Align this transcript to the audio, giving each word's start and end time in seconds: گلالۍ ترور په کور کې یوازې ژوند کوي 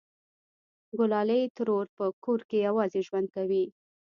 گلالۍ 0.99 1.43
ترور 1.57 1.85
په 1.97 2.05
کور 2.23 2.39
کې 2.49 2.57
یوازې 2.67 2.99
ژوند 3.07 3.27
کوي 3.35 3.65